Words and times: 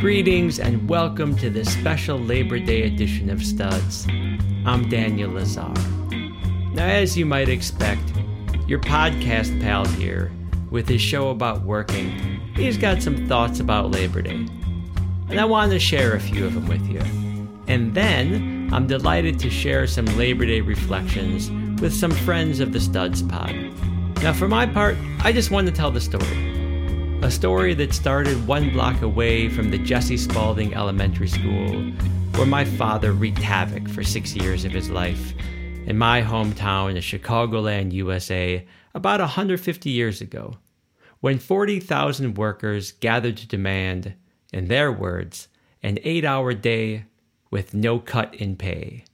Greetings 0.00 0.60
and 0.60 0.88
welcome 0.88 1.36
to 1.38 1.50
this 1.50 1.72
special 1.72 2.20
Labor 2.20 2.60
Day 2.60 2.84
edition 2.84 3.30
of 3.30 3.44
Studs. 3.44 4.06
I'm 4.64 4.88
Daniel 4.88 5.32
Lazar. 5.32 5.74
Now, 6.72 6.86
as 6.86 7.18
you 7.18 7.26
might 7.26 7.48
expect, 7.48 8.12
your 8.68 8.78
podcast 8.78 9.60
pal 9.60 9.84
here, 9.86 10.30
with 10.70 10.88
his 10.88 11.00
show 11.00 11.30
about 11.30 11.62
working, 11.62 12.10
he's 12.54 12.78
got 12.78 13.02
some 13.02 13.26
thoughts 13.26 13.58
about 13.58 13.90
Labor 13.90 14.22
Day. 14.22 14.46
And 15.30 15.40
I 15.40 15.44
want 15.44 15.72
to 15.72 15.80
share 15.80 16.14
a 16.14 16.20
few 16.20 16.46
of 16.46 16.54
them 16.54 16.68
with 16.68 16.88
you. 16.88 17.00
And 17.66 17.92
then 17.92 18.70
I'm 18.72 18.86
delighted 18.86 19.40
to 19.40 19.50
share 19.50 19.88
some 19.88 20.06
Labor 20.16 20.46
Day 20.46 20.60
reflections 20.60 21.50
with 21.82 21.92
some 21.92 22.12
friends 22.12 22.60
of 22.60 22.72
the 22.72 22.78
Studs 22.78 23.24
Pod. 23.24 23.52
Now, 24.22 24.32
for 24.32 24.46
my 24.46 24.64
part, 24.64 24.96
I 25.24 25.32
just 25.32 25.50
want 25.50 25.66
to 25.66 25.72
tell 25.72 25.90
the 25.90 26.00
story. 26.00 26.57
A 27.20 27.30
story 27.32 27.74
that 27.74 27.92
started 27.92 28.46
one 28.46 28.70
block 28.70 29.02
away 29.02 29.48
from 29.48 29.72
the 29.72 29.78
Jesse 29.78 30.16
Spalding 30.16 30.72
Elementary 30.72 31.26
School, 31.26 31.82
where 32.36 32.46
my 32.46 32.64
father 32.64 33.12
wreaked 33.12 33.38
havoc 33.38 33.88
for 33.88 34.04
six 34.04 34.36
years 34.36 34.64
of 34.64 34.70
his 34.70 34.88
life, 34.88 35.34
in 35.86 35.98
my 35.98 36.22
hometown 36.22 36.96
of 36.96 37.02
Chicagoland, 37.02 37.92
USA, 37.92 38.64
about 38.94 39.18
150 39.18 39.90
years 39.90 40.20
ago, 40.20 40.58
when 41.18 41.40
40,000 41.40 42.38
workers 42.38 42.92
gathered 42.92 43.36
to 43.38 43.48
demand, 43.48 44.14
in 44.52 44.68
their 44.68 44.92
words, 44.92 45.48
an 45.82 45.98
eight 46.04 46.24
hour 46.24 46.54
day 46.54 47.06
with 47.50 47.74
no 47.74 47.98
cut 47.98 48.32
in 48.36 48.54
pay. 48.54 49.04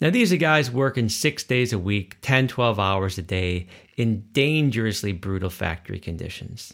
Now, 0.00 0.10
these 0.10 0.32
are 0.32 0.36
guys 0.36 0.70
working 0.70 1.08
six 1.08 1.42
days 1.42 1.72
a 1.72 1.78
week, 1.78 2.18
10, 2.22 2.46
12 2.46 2.78
hours 2.78 3.18
a 3.18 3.22
day, 3.22 3.66
in 3.96 4.28
dangerously 4.32 5.12
brutal 5.12 5.50
factory 5.50 5.98
conditions. 5.98 6.72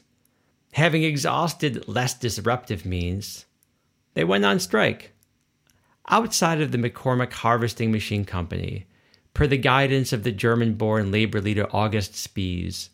Having 0.76 1.04
exhausted 1.04 1.88
less 1.88 2.12
disruptive 2.12 2.84
means, 2.84 3.46
they 4.12 4.24
went 4.24 4.44
on 4.44 4.60
strike. 4.60 5.12
Outside 6.10 6.60
of 6.60 6.70
the 6.70 6.76
McCormick 6.76 7.32
Harvesting 7.32 7.90
Machine 7.90 8.26
Company, 8.26 8.84
per 9.32 9.46
the 9.46 9.56
guidance 9.56 10.12
of 10.12 10.22
the 10.22 10.32
German 10.32 10.74
born 10.74 11.10
labor 11.10 11.40
leader 11.40 11.66
August 11.70 12.14
Spies, 12.14 12.90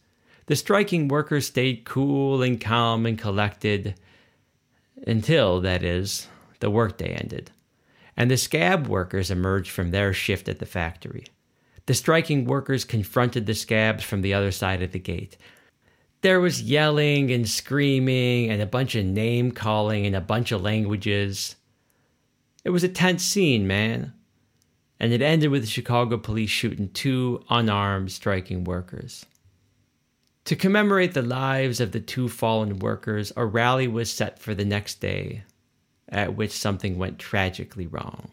the 0.47 0.55
striking 0.55 1.08
workers 1.08 1.48
stayed 1.48 1.84
cool 1.84 2.41
and 2.41 2.61
calm 2.61 3.05
and 3.05 3.19
collected 3.19 3.96
until, 5.05 5.61
that 5.61 5.83
is, 5.83 6.28
the 6.61 6.70
workday 6.70 7.12
ended, 7.12 7.50
and 8.17 8.30
the 8.30 8.36
scab 8.36 8.86
workers 8.86 9.28
emerged 9.28 9.72
from 9.72 9.91
their 9.91 10.12
shift 10.12 10.48
at 10.48 10.61
the 10.61 10.67
factory. 10.67 11.24
The 11.86 11.94
striking 11.94 12.44
workers 12.44 12.84
confronted 12.84 13.46
the 13.46 13.55
scabs 13.55 14.05
from 14.05 14.22
the 14.22 14.34
other 14.34 14.52
side 14.52 14.83
of 14.83 14.92
the 14.92 15.00
gate, 15.00 15.36
there 16.22 16.40
was 16.40 16.62
yelling 16.62 17.32
and 17.32 17.48
screaming 17.48 18.48
and 18.48 18.62
a 18.62 18.66
bunch 18.66 18.94
of 18.94 19.04
name 19.04 19.50
calling 19.50 20.04
in 20.04 20.14
a 20.14 20.20
bunch 20.20 20.52
of 20.52 20.62
languages. 20.62 21.56
It 22.64 22.70
was 22.70 22.84
a 22.84 22.88
tense 22.88 23.24
scene, 23.24 23.66
man. 23.66 24.14
And 25.00 25.12
it 25.12 25.20
ended 25.20 25.50
with 25.50 25.62
the 25.62 25.68
Chicago 25.68 26.16
police 26.16 26.50
shooting 26.50 26.88
two 26.90 27.44
unarmed 27.50 28.12
striking 28.12 28.62
workers. 28.62 29.26
To 30.44 30.54
commemorate 30.54 31.12
the 31.12 31.22
lives 31.22 31.80
of 31.80 31.90
the 31.90 32.00
two 32.00 32.28
fallen 32.28 32.78
workers, 32.78 33.32
a 33.36 33.44
rally 33.44 33.88
was 33.88 34.10
set 34.10 34.38
for 34.38 34.54
the 34.54 34.64
next 34.64 35.00
day, 35.00 35.42
at 36.08 36.36
which 36.36 36.52
something 36.52 36.98
went 36.98 37.18
tragically 37.18 37.88
wrong. 37.88 38.30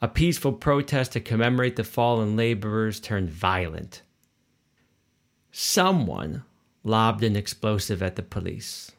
A 0.00 0.06
peaceful 0.06 0.52
protest 0.52 1.12
to 1.12 1.20
commemorate 1.20 1.74
the 1.74 1.84
fallen 1.84 2.36
laborers 2.36 3.00
turned 3.00 3.30
violent 3.30 4.02
Someone 5.52 6.44
lobbed 6.84 7.24
an 7.24 7.36
explosive 7.36 8.02
at 8.02 8.16
the 8.16 8.22
police. 8.22 8.92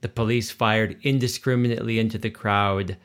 The 0.00 0.08
police 0.08 0.50
fired 0.50 0.98
indiscriminately 1.02 1.98
into 1.98 2.18
the 2.18 2.30
crowd, 2.30 2.96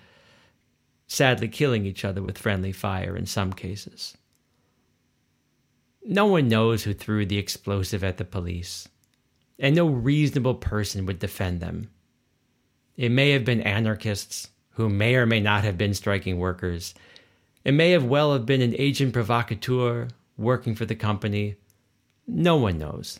sadly 1.07 1.47
killing 1.47 1.85
each 1.85 2.05
other 2.05 2.21
with 2.21 2.37
friendly 2.37 2.71
fire 2.71 3.15
in 3.15 3.25
some 3.25 3.53
cases. 3.53 4.17
No 6.05 6.25
one 6.25 6.49
knows 6.49 6.83
who 6.83 6.93
threw 6.93 7.25
the 7.25 7.37
explosive 7.37 8.03
at 8.03 8.17
the 8.17 8.25
police, 8.25 8.89
and 9.57 9.75
no 9.75 9.87
reasonable 9.87 10.55
person 10.55 11.05
would 11.05 11.19
defend 11.19 11.61
them. 11.61 11.89
It 12.97 13.09
may 13.09 13.31
have 13.31 13.45
been 13.45 13.61
anarchists 13.61 14.49
who 14.71 14.89
may 14.89 15.15
or 15.15 15.25
may 15.25 15.39
not 15.39 15.63
have 15.63 15.77
been 15.77 15.93
striking 15.93 16.37
workers. 16.37 16.93
It 17.63 17.71
may 17.71 17.91
have 17.91 18.03
well 18.03 18.33
have 18.33 18.45
been 18.45 18.61
an 18.61 18.75
agent 18.77 19.13
provocateur 19.13 20.09
working 20.37 20.75
for 20.75 20.85
the 20.85 20.95
company 20.95 21.55
no 22.27 22.55
one 22.57 22.77
knows. 22.77 23.19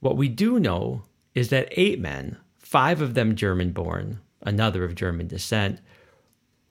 What 0.00 0.16
we 0.16 0.28
do 0.28 0.60
know 0.60 1.02
is 1.34 1.48
that 1.48 1.68
eight 1.72 1.98
men, 1.98 2.36
five 2.58 3.00
of 3.00 3.14
them 3.14 3.34
German 3.34 3.72
born, 3.72 4.20
another 4.42 4.84
of 4.84 4.94
German 4.94 5.26
descent, 5.28 5.80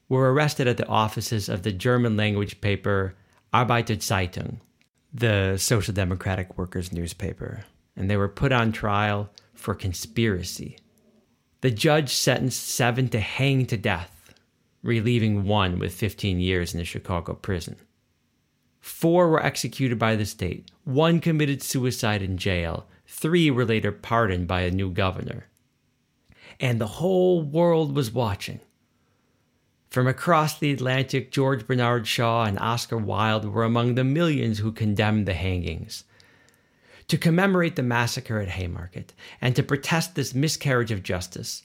were 0.08 0.32
arrested 0.32 0.68
at 0.68 0.78
the 0.78 0.88
offices 0.88 1.50
of 1.50 1.64
the 1.64 1.72
German 1.72 2.16
language 2.16 2.62
paper 2.62 3.16
Arbeiter 3.54 3.98
Zeitung, 3.98 4.60
the 5.14 5.58
Social 5.58 5.94
Democratic 5.94 6.58
Workers' 6.58 6.92
newspaper, 6.92 7.66
and 7.96 8.10
they 8.10 8.18
were 8.18 8.30
put 8.30 8.52
on 8.52 8.72
trial 8.72 9.30
for 9.54 9.76
conspiracy. 9.76 10.78
The 11.62 11.72
judge 11.72 12.14
sentenced 12.14 12.68
seven 12.68 13.10
to 13.10 13.20
hang 13.20 13.66
to 13.68 13.78
death, 13.78 14.34
relieving 14.82 15.46
one 15.46 15.80
with 15.80 15.94
15 15.94 16.40
years 16.40 16.74
in 16.74 16.82
a 16.82 16.86
Chicago 16.86 17.34
prison. 17.34 17.78
Four 18.84 19.30
were 19.30 19.42
executed 19.42 19.98
by 19.98 20.18
the 20.18 20.26
state, 20.26 20.70
one 20.84 21.22
committed 21.22 21.64
suicide 21.64 22.22
in 22.22 22.38
jail, 22.38 22.86
three 23.08 23.50
were 23.50 23.64
later 23.64 23.94
pardoned 23.94 24.46
by 24.46 24.64
a 24.64 24.72
new 24.72 24.92
governor. 24.92 25.46
And 26.60 26.82
the 26.82 27.00
whole 27.00 27.42
world 27.42 27.96
was 27.96 28.12
watching. 28.12 28.60
From 29.90 30.06
across 30.06 30.60
the 30.60 30.74
Atlantic, 30.74 31.32
George 31.32 31.66
Bernard 31.66 32.08
Shaw 32.08 32.44
and 32.44 32.60
Oscar 32.60 32.98
Wilde 32.98 33.46
were 33.46 33.64
among 33.64 33.96
the 33.96 34.04
millions 34.04 34.60
who 34.60 34.74
condemned 34.74 35.28
the 35.30 35.34
hangings. 35.34 36.04
To 37.08 37.18
commemorate 37.18 37.78
the 37.78 37.84
massacre 37.84 38.42
at 38.42 38.50
Haymarket 38.50 39.14
and 39.40 39.56
to 39.56 39.64
protest 39.64 40.16
this 40.16 40.36
miscarriage 40.36 40.92
of 40.92 41.04
justice, 41.04 41.64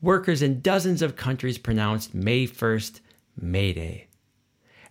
workers 0.00 0.42
in 0.42 0.62
dozens 0.62 1.00
of 1.00 1.14
countries 1.14 1.58
pronounced 1.58 2.12
May 2.12 2.44
1st 2.48 2.98
May 3.40 3.72
Day. 3.72 4.08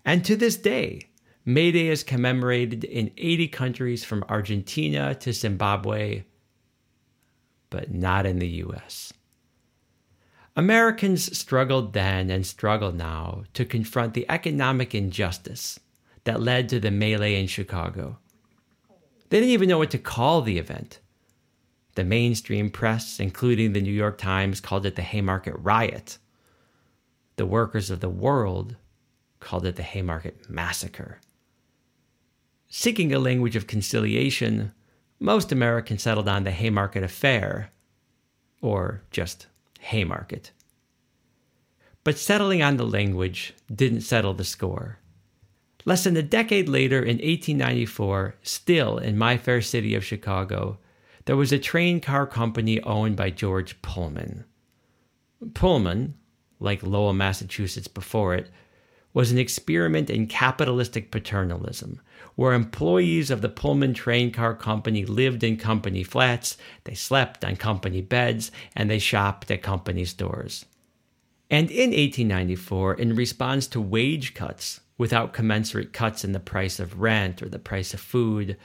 And 0.06 0.24
to 0.24 0.38
this 0.38 0.56
day, 0.56 1.10
May 1.48 1.72
Day 1.72 1.90
is 1.90 2.04
commemorated 2.04 2.84
in 2.84 3.12
80 3.18 3.50
countries 3.50 4.04
from 4.04 4.26
Argentina 4.28 5.14
to 5.14 5.32
Zimbabwe, 5.32 6.24
but 7.70 7.94
not 7.94 8.26
in 8.26 8.40
the 8.40 8.48
US. 8.48 9.14
Americans 10.56 11.38
struggled 11.38 11.94
then 11.94 12.32
and 12.32 12.48
struggle 12.48 12.92
now 12.92 13.44
to 13.54 13.64
confront 13.64 14.16
the 14.16 14.26
economic 14.28 14.96
injustice 14.96 15.80
that 16.24 16.42
led 16.42 16.68
to 16.70 16.80
the 16.80 16.90
melee 16.90 17.40
in 17.40 17.46
Chicago. 17.46 18.18
They 19.30 19.40
didn't 19.40 19.52
even 19.52 19.70
know 19.70 19.78
what 19.78 19.92
to 19.92 20.00
call 20.00 20.42
the 20.42 20.58
event. 20.58 21.00
The 21.94 22.04
mainstream 22.04 22.72
press, 22.72 23.20
including 23.20 23.74
the 23.74 23.82
New 23.82 23.92
York 23.92 24.18
Times, 24.18 24.60
called 24.60 24.88
it 24.88 24.96
the 24.96 25.04
Haymarket 25.04 25.56
Riot. 25.60 26.18
The 27.36 27.46
workers 27.46 27.92
of 27.92 28.00
the 28.00 28.10
world 28.10 28.78
called 29.40 29.68
it 29.68 29.76
the 29.76 29.84
Haymarket 29.84 30.50
Massacre. 30.50 31.20
Seeking 32.78 33.14
a 33.14 33.20
language 33.20 33.56
of 33.56 33.68
conciliation, 33.68 34.74
most 35.18 35.54
Americans 35.54 36.02
settled 36.02 36.28
on 36.28 36.44
the 36.44 36.52
Haymarket 36.52 37.04
Affair, 37.04 37.72
or 38.62 39.02
just 39.12 39.48
Haymarket. 39.80 40.52
But 42.04 42.18
settling 42.18 42.62
on 42.62 42.76
the 42.76 42.86
language 42.86 43.54
didn't 43.74 44.02
settle 44.02 44.34
the 44.34 44.44
score. 44.44 45.00
Less 45.86 46.04
than 46.04 46.18
a 46.18 46.22
decade 46.22 46.68
later, 46.68 47.00
in 47.00 47.20
1894, 47.20 48.36
still 48.44 48.98
in 48.98 49.18
my 49.18 49.38
fair 49.38 49.62
city 49.62 49.96
of 49.96 50.04
Chicago, 50.04 50.78
there 51.24 51.38
was 51.38 51.54
a 51.54 51.58
train 51.58 52.02
car 52.02 52.28
company 52.28 52.82
owned 52.82 53.16
by 53.16 53.30
George 53.30 53.82
Pullman. 53.84 54.44
Pullman, 55.54 56.16
like 56.60 56.84
Lowell, 56.84 57.14
Massachusetts 57.14 57.88
before 57.88 58.36
it, 58.36 58.50
was 59.14 59.32
an 59.32 59.38
experiment 59.38 60.10
in 60.10 60.28
capitalistic 60.28 61.10
paternalism, 61.10 62.02
where 62.36 62.54
employees 62.54 63.32
of 63.32 63.42
the 63.42 63.50
Pullman 63.50 63.94
train 63.94 64.32
car 64.32 64.54
company 64.54 65.06
lived 65.06 65.44
in 65.44 65.58
company 65.58 66.04
flats, 66.04 66.58
they 66.84 66.94
slept 66.94 67.44
on 67.46 67.56
company 67.56 68.02
beds, 68.02 68.52
and 68.76 68.90
they 68.90 69.00
shopped 69.00 69.50
at 69.52 69.62
company 69.64 70.06
stores. 70.06 70.66
And 71.50 71.70
in 71.70 71.92
1894, 71.92 72.96
in 72.96 73.16
response 73.16 73.68
to 73.68 73.82
wage 73.82 74.34
cuts 74.34 74.82
without 74.98 75.34
commensurate 75.34 75.94
cuts 75.94 76.24
in 76.24 76.32
the 76.32 76.40
price 76.40 76.80
of 76.80 77.00
rent 77.00 77.42
or 77.42 77.50
the 77.50 77.60
price 77.60 77.94
of 77.94 78.00
food, 78.00 78.58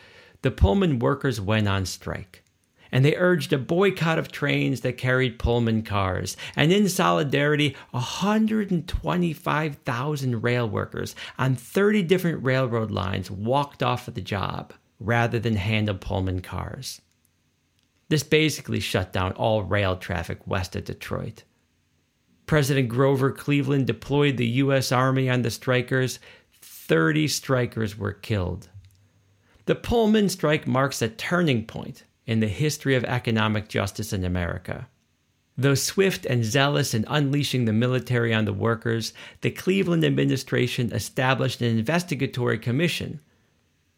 the 0.43 0.50
Pullman 0.50 0.99
workers 0.99 1.40
went 1.40 1.69
on 1.69 1.84
strike 1.84 2.43
and 2.92 3.04
they 3.04 3.16
urged 3.16 3.52
a 3.52 3.58
boycott 3.58 4.19
of 4.19 4.32
trains 4.32 4.81
that 4.81 4.98
carried 4.98 5.38
Pullman 5.38 5.82
cars. 5.82 6.37
And 6.56 6.72
in 6.72 6.88
solidarity, 6.88 7.76
125,000 7.90 10.42
rail 10.42 10.69
workers 10.69 11.14
on 11.38 11.54
30 11.54 12.02
different 12.02 12.44
railroad 12.44 12.90
lines 12.90 13.31
walked 13.31 13.82
off 13.82 14.08
of 14.08 14.14
the 14.14 14.20
job 14.20 14.72
rather 14.98 15.38
than 15.38 15.56
handle 15.56 15.94
Pullman 15.94 16.40
cars. 16.40 17.00
This 18.08 18.22
basically 18.22 18.81
shut 18.81 19.12
down 19.12 19.32
all 19.32 19.62
rail 19.62 19.96
traffic 19.96 20.46
west 20.46 20.75
of 20.75 20.84
Detroit. 20.84 21.44
President 22.46 22.88
Grover 22.88 23.31
Cleveland 23.31 23.86
deployed 23.86 24.36
the 24.36 24.46
U.S. 24.46 24.90
Army 24.90 25.31
on 25.31 25.43
the 25.43 25.50
strikers. 25.50 26.19
30 26.60 27.28
strikers 27.28 27.96
were 27.96 28.12
killed. 28.12 28.69
The 29.66 29.76
Pullman 29.76 30.28
strike 30.28 30.66
marks 30.66 31.00
a 31.00 31.08
turning 31.08 31.64
point 31.64 32.02
in 32.31 32.38
the 32.38 32.47
history 32.47 32.94
of 32.94 33.03
economic 33.06 33.67
justice 33.67 34.12
in 34.12 34.23
America. 34.23 34.87
Though 35.59 35.75
swift 35.75 36.25
and 36.25 36.44
zealous 36.44 36.94
in 36.94 37.05
unleashing 37.09 37.65
the 37.65 37.73
military 37.73 38.32
on 38.32 38.44
the 38.44 38.53
workers, 38.53 39.12
the 39.41 39.50
Cleveland 39.50 40.05
administration 40.05 40.93
established 40.93 41.61
an 41.61 41.77
investigatory 41.77 42.61
commission, 42.61 43.19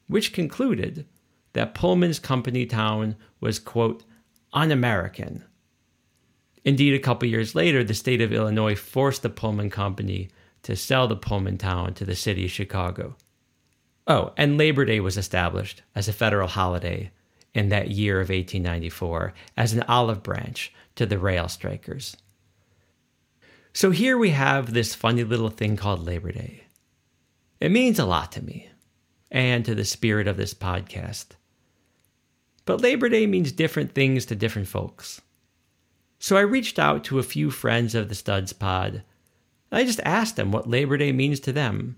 which 0.06 0.32
concluded 0.32 1.04
that 1.52 1.74
Pullman's 1.74 2.18
company 2.18 2.64
town 2.64 3.16
was, 3.38 3.58
quote, 3.58 4.02
un 4.54 4.70
American. 4.70 5.44
Indeed, 6.64 6.94
a 6.94 7.00
couple 7.00 7.28
years 7.28 7.54
later, 7.54 7.84
the 7.84 7.92
state 7.92 8.22
of 8.22 8.32
Illinois 8.32 8.76
forced 8.76 9.20
the 9.20 9.28
Pullman 9.28 9.68
Company 9.68 10.30
to 10.62 10.74
sell 10.74 11.06
the 11.06 11.16
Pullman 11.16 11.58
town 11.58 11.92
to 11.94 12.06
the 12.06 12.16
city 12.16 12.46
of 12.46 12.50
Chicago. 12.50 13.14
Oh, 14.06 14.32
and 14.38 14.56
Labor 14.56 14.86
Day 14.86 15.00
was 15.00 15.18
established 15.18 15.82
as 15.94 16.08
a 16.08 16.14
federal 16.14 16.48
holiday 16.48 17.10
in 17.54 17.68
that 17.68 17.90
year 17.90 18.16
of 18.16 18.28
1894 18.28 19.34
as 19.56 19.72
an 19.72 19.82
olive 19.82 20.22
branch 20.22 20.72
to 20.96 21.06
the 21.06 21.18
rail 21.18 21.48
strikers. 21.48 22.16
So 23.72 23.90
here 23.90 24.18
we 24.18 24.30
have 24.30 24.72
this 24.72 24.94
funny 24.94 25.24
little 25.24 25.48
thing 25.48 25.76
called 25.76 26.04
Labor 26.04 26.32
Day. 26.32 26.64
It 27.60 27.70
means 27.70 27.98
a 27.98 28.04
lot 28.04 28.32
to 28.32 28.42
me 28.42 28.68
and 29.30 29.64
to 29.64 29.74
the 29.74 29.84
spirit 29.84 30.28
of 30.28 30.36
this 30.36 30.52
podcast. 30.52 31.28
But 32.64 32.80
Labor 32.80 33.08
Day 33.08 33.26
means 33.26 33.50
different 33.50 33.94
things 33.94 34.26
to 34.26 34.34
different 34.34 34.68
folks. 34.68 35.20
So 36.18 36.36
I 36.36 36.42
reached 36.42 36.78
out 36.78 37.02
to 37.04 37.18
a 37.18 37.24
few 37.24 37.50
friends 37.50 37.94
of 37.94 38.08
the 38.08 38.14
Studs 38.14 38.52
Pod. 38.52 39.02
I 39.72 39.84
just 39.84 40.00
asked 40.04 40.36
them 40.36 40.52
what 40.52 40.68
Labor 40.68 40.96
Day 40.96 41.12
means 41.12 41.40
to 41.40 41.52
them. 41.52 41.96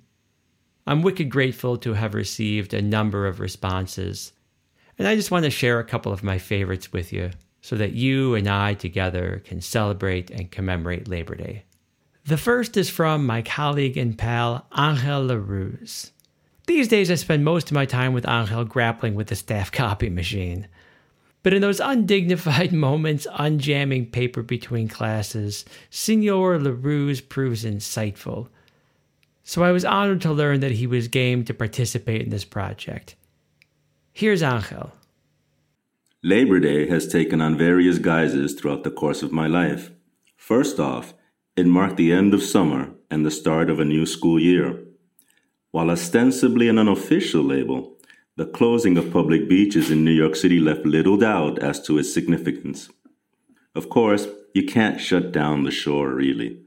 I'm 0.87 1.03
wicked 1.03 1.29
grateful 1.29 1.77
to 1.79 1.95
have 1.95 2.15
received 2.15 2.73
a 2.73 2.83
number 2.83 3.27
of 3.27 3.41
responses, 3.41 4.33
and 4.99 5.09
I 5.09 5.17
just 5.17 5.31
want 5.31 5.45
to 5.45 5.51
share 5.51 5.79
a 5.79 5.85
couple 5.85 6.13
of 6.13 6.23
my 6.23 6.39
favorites 6.39 6.93
with 6.93 7.13
you 7.13 7.31
so 7.61 7.77
that 7.77 7.93
you 7.93 8.35
and 8.35 8.49
I 8.49 8.75
together 8.75 9.43
can 9.45 9.61
celebrate 9.61 10.31
and 10.31 10.51
commemorate 10.51 11.09
Labor 11.09 11.35
Day. 11.35 11.65
The 12.27 12.37
first 12.37 12.77
is 12.77 12.89
from 12.89 13.27
my 13.27 13.43
colleague 13.43 13.97
and 13.97 14.17
pal, 14.17 14.67
Angel 14.77 15.27
LaRuse. 15.27 16.11
These 16.67 16.89
days, 16.89 17.11
I 17.11 17.17
spend 17.17 17.45
most 17.45 17.67
of 17.67 17.75
my 17.75 17.85
time 17.85 18.15
with 18.15 18.29
Angel 18.29 18.65
grappling 18.65 19.15
with 19.15 19.27
the 19.27 19.37
staff 19.37 19.71
copy 19.71 20.09
machine. 20.09 20.69
But 21.43 21.53
in 21.53 21.61
those 21.61 21.81
undignified 21.81 22.73
moments, 22.89 23.27
unjamming 23.39 24.11
paper 24.13 24.43
between 24.43 24.89
classes, 24.89 25.67
Signor 25.91 26.59
LaRuse 26.59 27.29
proves 27.29 27.65
insightful. 27.65 28.49
So 29.43 29.63
I 29.63 29.73
was 29.73 29.85
honored 29.85 30.23
to 30.23 30.33
learn 30.33 30.61
that 30.61 30.73
he 30.73 30.87
was 30.87 31.09
game 31.09 31.45
to 31.45 31.53
participate 31.53 32.23
in 32.23 32.31
this 32.31 32.47
project. 32.47 33.15
Here's 34.17 34.45
Angel. 34.45 34.93
Labor 36.23 36.61
Day 36.61 36.87
has 36.87 37.09
taken 37.09 37.41
on 37.41 37.59
various 37.59 37.99
guises 37.99 38.55
throughout 38.55 38.85
the 38.85 38.93
course 38.93 39.25
of 39.25 39.33
my 39.33 39.49
life. 39.49 39.91
First 40.37 40.79
off, 40.79 41.15
it 41.57 41.67
marked 41.67 41.97
the 41.97 42.13
end 42.13 42.33
of 42.33 42.41
summer 42.41 42.93
and 43.11 43.27
the 43.27 43.33
start 43.33 43.69
of 43.69 43.81
a 43.81 43.85
new 43.85 44.07
school 44.07 44.39
year. 44.39 44.85
While 45.73 45.91
ostensibly 45.91 46.69
an 46.69 46.79
unofficial 46.79 47.43
label, 47.43 47.99
the 48.37 48.47
closing 48.47 48.97
of 48.97 49.13
public 49.13 49.49
beaches 49.49 49.91
in 49.91 50.05
New 50.05 50.13
York 50.13 50.37
City 50.37 50.61
left 50.61 50.87
little 50.87 51.17
doubt 51.17 51.59
as 51.59 51.83
to 51.83 51.99
its 51.99 52.15
significance. 52.15 52.89
Of 53.75 53.89
course, 53.89 54.29
you 54.55 54.65
can't 54.65 55.01
shut 55.01 55.33
down 55.33 55.65
the 55.65 55.73
shore, 55.73 56.15
really. 56.15 56.61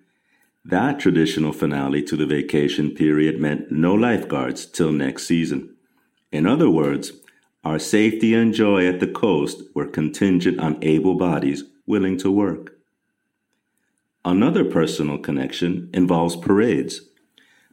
That 0.66 1.00
traditional 1.00 1.54
finale 1.54 2.04
to 2.04 2.18
the 2.18 2.26
vacation 2.26 2.92
period 2.92 3.40
meant 3.40 3.72
no 3.72 3.94
lifeguards 3.94 4.66
till 4.66 4.92
next 4.92 5.26
season. 5.26 5.78
In 6.30 6.46
other 6.46 6.70
words, 6.70 7.14
our 7.68 7.80
safety 7.80 8.34
and 8.34 8.54
joy 8.54 8.88
at 8.88 9.02
the 9.02 9.08
coast 9.08 9.62
were 9.76 9.86
contingent 9.86 10.58
on 10.58 10.82
able 10.82 11.16
bodies 11.16 11.66
willing 11.86 12.18
to 12.18 12.32
work. 12.32 12.78
Another 14.24 14.64
personal 14.64 15.18
connection 15.18 15.90
involves 15.94 16.38
parades. 16.38 17.02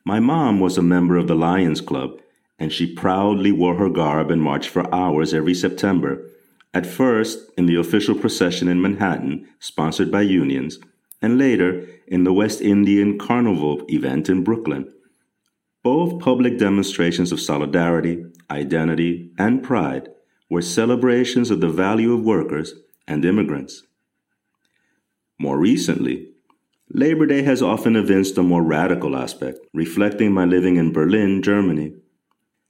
My 0.05 0.19
mom 0.19 0.59
was 0.59 0.77
a 0.77 0.83
member 0.83 1.17
of 1.17 1.29
the 1.29 1.37
Lions 1.37 1.81
Club, 1.81 2.19
and 2.59 2.73
she 2.73 2.93
proudly 2.93 3.53
wore 3.53 3.77
her 3.77 3.89
garb 3.89 4.33
and 4.33 4.43
marched 4.43 4.69
for 4.69 4.93
hours 4.93 5.33
every 5.33 5.55
September, 5.55 6.29
at 6.73 6.87
first 6.87 7.39
in 7.57 7.67
the 7.67 7.77
official 7.77 8.17
procession 8.17 8.67
in 8.67 8.83
Manhattan, 8.83 9.47
sponsored 9.61 10.11
by 10.11 10.23
unions, 10.23 10.81
and 11.23 11.39
later 11.39 11.87
in 12.09 12.25
the 12.25 12.33
West 12.33 12.61
Indian 12.61 13.17
Carnival 13.17 13.85
event 13.89 14.29
in 14.29 14.43
Brooklyn. 14.43 14.93
Both 15.85 16.19
public 16.19 16.59
demonstrations 16.59 17.31
of 17.31 17.43
solidarity, 17.43 18.25
identity, 18.51 19.31
and 19.39 19.63
pride 19.63 20.09
were 20.49 20.63
celebrations 20.63 21.51
of 21.51 21.61
the 21.61 21.69
value 21.69 22.15
of 22.15 22.25
workers 22.25 22.73
and 23.07 23.23
immigrants. 23.23 23.83
More 25.39 25.59
recently, 25.59 26.31
Labor 26.89 27.27
Day 27.27 27.43
has 27.43 27.61
often 27.61 27.97
evinced 27.97 28.39
a 28.39 28.43
more 28.43 28.63
radical 28.63 29.15
aspect, 29.15 29.59
reflecting 29.75 30.33
my 30.33 30.47
living 30.47 30.77
in 30.77 30.91
Berlin, 30.91 31.43
Germany. 31.43 31.93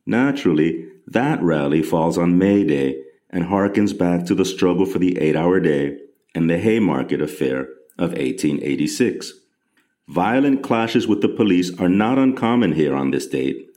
Naturally, 0.05 0.89
that 1.07 1.41
rally 1.41 1.83
falls 1.83 2.19
on 2.19 2.37
May 2.37 2.65
Day 2.65 3.01
and 3.31 3.45
harkens 3.45 3.97
back 3.97 4.27
to 4.27 4.35
the 4.35 4.45
struggle 4.45 4.87
for 4.87 4.99
the 4.99 5.19
eight 5.19 5.37
hour 5.37 5.61
day 5.61 5.99
and 6.35 6.51
the 6.51 6.59
Haymarket 6.59 7.23
Affair 7.23 7.69
of 7.97 8.11
1886. 8.11 9.44
Violent 10.09 10.63
clashes 10.63 11.07
with 11.07 11.23
the 11.23 11.29
police 11.29 11.77
are 11.79 11.89
not 11.89 12.19
uncommon 12.19 12.73
here 12.73 12.95
on 12.95 13.11
this 13.11 13.27
date, 13.27 13.71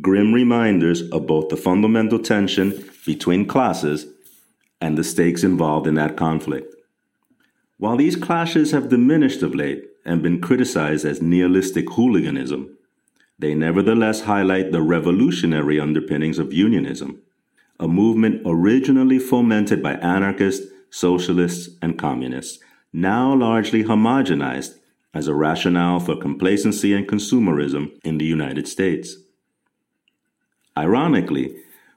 grim 0.00 0.32
reminders 0.32 1.02
of 1.10 1.26
both 1.26 1.48
the 1.48 1.56
fundamental 1.56 2.20
tension 2.20 2.88
between 3.04 3.46
classes 3.46 4.06
and 4.80 4.96
the 4.96 5.04
stakes 5.04 5.42
involved 5.42 5.86
in 5.88 5.94
that 5.94 6.16
conflict. 6.16 6.72
While 7.78 7.96
these 7.96 8.14
clashes 8.14 8.70
have 8.70 8.90
diminished 8.90 9.42
of 9.42 9.56
late 9.56 9.82
and 10.04 10.22
been 10.22 10.40
criticized 10.40 11.04
as 11.04 11.20
nihilistic 11.20 11.90
hooliganism, 11.90 12.76
they 13.38 13.54
nevertheless 13.56 14.22
highlight 14.22 14.70
the 14.70 14.82
revolutionary 14.82 15.80
underpinnings 15.80 16.38
of 16.38 16.52
unionism, 16.52 17.20
a 17.80 17.88
movement 17.88 18.40
originally 18.46 19.18
fomented 19.18 19.82
by 19.82 19.94
anarchists, 19.94 20.64
socialists, 20.90 21.70
and 21.82 21.98
communists, 21.98 22.60
now 22.92 23.34
largely 23.34 23.82
homogenized 23.82 24.78
as 25.14 25.28
a 25.28 25.34
rationale 25.34 26.00
for 26.00 26.16
complacency 26.16 26.94
and 26.94 27.06
consumerism 27.06 27.98
in 28.02 28.18
the 28.18 28.24
United 28.24 28.66
States. 28.66 29.16
Ironically, 30.76 31.56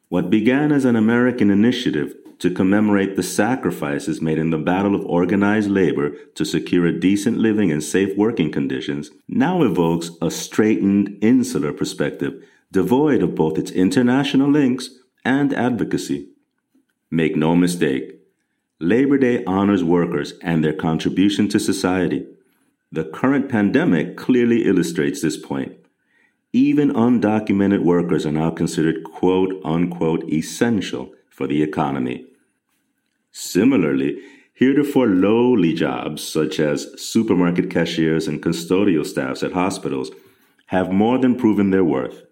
what 0.10 0.30
began 0.30 0.72
as 0.72 0.86
an 0.86 0.96
American 0.96 1.50
initiative 1.50 2.14
to 2.40 2.52
commemorate 2.52 3.16
the 3.16 3.24
sacrifices 3.24 4.22
made 4.22 4.38
in 4.38 4.50
the 4.50 4.58
battle 4.58 4.94
of 4.94 5.06
organized 5.06 5.70
labor 5.70 6.12
to 6.36 6.44
secure 6.44 6.86
a 6.86 7.00
decent 7.00 7.38
living 7.38 7.72
and 7.72 7.82
safe 7.82 8.16
working 8.18 8.52
conditions, 8.52 9.12
now 9.28 9.64
evokes 9.64 10.12
a 10.22 10.30
straitened 10.30 11.18
insular 11.22 11.72
perspective 11.72 12.44
devoid 12.72 13.24
of 13.24 13.36
both 13.36 13.58
its 13.58 13.72
international 13.72 14.52
links 14.52 14.90
and 15.24 15.54
advocacy. 15.54 16.28
Make 17.10 17.38
no 17.38 17.56
mistake, 17.56 18.20
Labor 18.80 19.18
Day 19.18 19.44
honors 19.46 19.84
workers 19.84 20.34
and 20.42 20.62
their 20.62 20.74
contribution 20.74 21.48
to 21.50 21.60
society. 21.60 22.28
The 22.96 23.04
current 23.04 23.50
pandemic 23.50 24.16
clearly 24.16 24.64
illustrates 24.64 25.22
this 25.22 25.36
point. 25.36 25.74
Even 26.54 26.94
undocumented 26.94 27.84
workers 27.84 28.26
are 28.26 28.32
now 28.32 28.52
considered 28.52 29.04
quote 29.04 29.54
unquote 29.66 30.24
essential 30.32 31.14
for 31.30 31.46
the 31.46 31.62
economy. 31.62 32.26
Similarly, 33.34 34.22
heretofore 34.54 35.08
lowly 35.08 35.74
jobs 35.74 36.24
such 36.24 36.58
as 36.58 36.88
supermarket 36.96 37.70
cashiers 37.70 38.30
and 38.30 38.42
custodial 38.42 39.06
staffs 39.06 39.44
at 39.44 39.52
hospitals 39.52 40.12
have 40.68 40.90
more 40.90 41.18
than 41.18 41.36
proven 41.36 41.72
their 41.72 41.84
worth. 41.84 42.24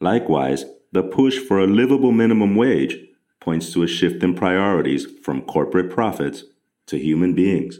Likewise, 0.00 0.64
the 0.90 1.04
push 1.04 1.38
for 1.38 1.60
a 1.60 1.68
livable 1.68 2.10
minimum 2.10 2.56
wage 2.56 2.96
points 3.38 3.72
to 3.72 3.84
a 3.84 3.86
shift 3.86 4.24
in 4.24 4.34
priorities 4.34 5.06
from 5.22 5.40
corporate 5.42 5.88
profits 5.88 6.42
to 6.86 6.98
human 6.98 7.32
beings. 7.32 7.78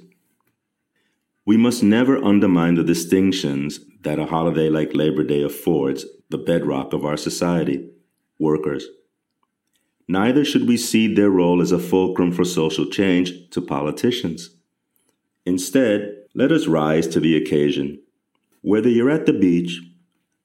We 1.44 1.56
must 1.56 1.82
never 1.82 2.22
undermine 2.24 2.74
the 2.74 2.84
distinctions 2.84 3.80
that 4.02 4.18
a 4.18 4.26
holiday 4.26 4.68
like 4.68 4.94
Labor 4.94 5.24
Day 5.24 5.42
affords 5.42 6.06
the 6.30 6.38
bedrock 6.38 6.92
of 6.92 7.04
our 7.04 7.16
society 7.16 7.90
workers. 8.38 8.86
Neither 10.08 10.44
should 10.44 10.68
we 10.68 10.76
cede 10.76 11.16
their 11.16 11.30
role 11.30 11.60
as 11.60 11.72
a 11.72 11.78
fulcrum 11.78 12.32
for 12.32 12.44
social 12.44 12.86
change 12.86 13.50
to 13.50 13.60
politicians. 13.60 14.50
Instead, 15.44 16.14
let 16.34 16.52
us 16.52 16.66
rise 16.66 17.06
to 17.08 17.20
the 17.20 17.36
occasion. 17.36 18.00
Whether 18.60 18.88
you're 18.88 19.10
at 19.10 19.26
the 19.26 19.32
beach, 19.32 19.80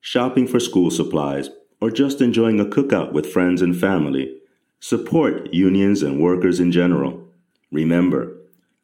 shopping 0.01 0.47
for 0.47 0.59
school 0.59 0.89
supplies, 0.89 1.49
or 1.79 1.91
just 1.91 2.21
enjoying 2.21 2.59
a 2.59 2.65
cookout 2.65 3.11
with 3.11 3.31
friends 3.31 3.61
and 3.61 3.77
family, 3.77 4.37
Support 4.79 5.53
unions 5.53 6.03
and 6.03 6.21
workers 6.21 6.59
in 6.59 6.71
general. 6.71 7.27
Remember, 7.71 8.37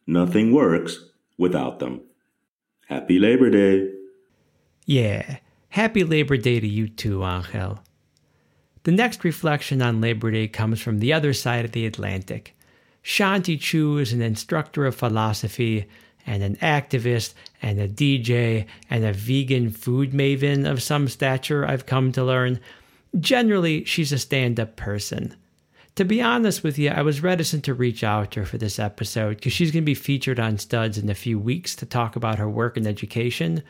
nothing 0.08 0.51
works 0.51 1.12
without 1.37 1.79
them. 1.79 2.01
Happy 2.87 3.19
Labor 3.19 3.49
Day! 3.49 3.91
Yeah, 4.85 5.37
happy 5.69 6.03
Labor 6.03 6.37
Day 6.37 6.59
to 6.59 6.67
you 6.67 6.87
too, 6.87 7.23
Angel. 7.25 7.79
The 8.83 8.91
next 8.91 9.23
reflection 9.23 9.81
on 9.81 10.01
Labor 10.01 10.31
Day 10.31 10.47
comes 10.47 10.81
from 10.81 10.99
the 10.99 11.13
other 11.13 11.33
side 11.33 11.63
of 11.63 11.71
the 11.71 11.85
Atlantic. 11.85 12.55
Shanti 13.03 13.59
Chu 13.59 13.97
is 13.97 14.13
an 14.13 14.21
instructor 14.21 14.85
of 14.85 14.95
philosophy 14.95 15.87
and 16.25 16.43
an 16.43 16.55
activist 16.57 17.33
and 17.61 17.79
a 17.79 17.87
DJ 17.87 18.65
and 18.89 19.03
a 19.03 19.13
vegan 19.13 19.69
food 19.69 20.11
maven 20.11 20.69
of 20.69 20.81
some 20.81 21.07
stature, 21.07 21.65
I've 21.65 21.85
come 21.85 22.11
to 22.13 22.23
learn. 22.23 22.59
Generally, 23.19 23.85
she's 23.85 24.11
a 24.11 24.17
stand 24.17 24.59
up 24.59 24.75
person. 24.75 25.35
To 25.95 26.05
be 26.05 26.23
honest 26.23 26.63
with 26.63 26.79
you, 26.79 26.89
I 26.89 27.03
was 27.03 27.21
reticent 27.21 27.63
to 27.65 27.75
reach 27.75 28.03
out 28.03 28.31
to 28.31 28.39
her 28.39 28.45
for 28.47 28.57
this 28.57 28.79
episode 28.79 29.35
because 29.35 29.53
she's 29.53 29.69
going 29.69 29.83
to 29.83 29.85
be 29.85 29.93
featured 29.93 30.39
on 30.39 30.57
Studs 30.57 30.97
in 30.97 31.07
a 31.07 31.13
few 31.13 31.38
weeks 31.38 31.75
to 31.75 31.85
talk 31.85 32.15
about 32.15 32.39
her 32.39 32.50
work 32.50 32.77
and 32.77 32.88
education. 32.88 33.62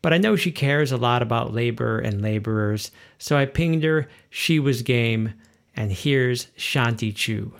But 0.00 0.12
I 0.12 0.18
know 0.18 0.36
she 0.36 0.52
cares 0.52 0.92
a 0.92 0.96
lot 0.96 1.22
about 1.22 1.52
labor 1.52 1.98
and 1.98 2.22
laborers, 2.22 2.92
so 3.18 3.36
I 3.36 3.46
pinged 3.46 3.82
her, 3.82 4.08
she 4.30 4.60
was 4.60 4.82
game, 4.82 5.34
and 5.74 5.90
here's 5.90 6.46
Shanti 6.56 7.12
Chu. 7.12 7.52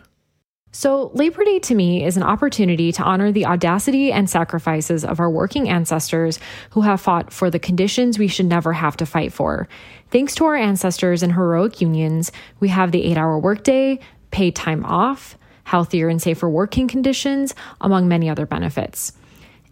So, 0.79 1.11
Labor 1.15 1.43
Day 1.43 1.59
to 1.61 1.75
me 1.75 2.05
is 2.05 2.19
an 2.19 2.23
opportunity 2.23 2.93
to 2.93 3.03
honor 3.03 3.33
the 3.33 3.47
audacity 3.47 4.13
and 4.13 4.29
sacrifices 4.29 5.07
of 5.07 5.21
our 5.21 5.31
working 5.31 5.71
ancestors 5.71 6.39
who 6.73 6.83
have 6.83 7.01
fought 7.01 7.33
for 7.33 7.49
the 7.49 7.59
conditions 7.59 8.19
we 8.19 8.29
should 8.29 8.45
never 8.45 8.75
have 8.75 8.95
to 8.99 9.07
fight 9.07 9.33
for. 9.33 9.69
Thanks 10.11 10.35
to 10.35 10.45
our 10.45 10.55
ancestors 10.55 11.23
and 11.23 11.33
heroic 11.33 11.81
unions, 11.81 12.31
we 12.61 12.69
have 12.69 12.93
the 12.93 13.03
eight 13.05 13.17
hour 13.17 13.39
workday, 13.39 14.01
paid 14.31 14.55
time 14.55 14.85
off, 14.85 15.39
healthier 15.65 16.11
and 16.11 16.21
safer 16.21 16.51
working 16.51 16.89
conditions, 16.89 17.55
among 17.81 18.07
many 18.07 18.29
other 18.29 18.45
benefits. 18.45 19.13